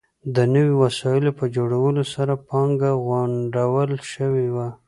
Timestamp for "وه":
4.55-4.67